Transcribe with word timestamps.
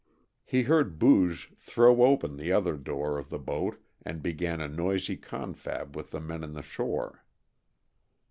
He 0.43 0.63
heard 0.63 0.97
Booge 0.97 1.51
throw 1.59 2.01
open 2.01 2.35
the 2.37 2.51
other 2.51 2.75
door 2.75 3.19
of 3.19 3.29
the 3.29 3.37
boat 3.37 3.79
and 4.01 4.23
begin 4.23 4.59
a 4.59 4.67
noisy 4.67 5.15
confab 5.15 5.95
with 5.95 6.09
the 6.09 6.19
men 6.19 6.43
on 6.43 6.53
the 6.53 6.63
shore. 6.63 7.23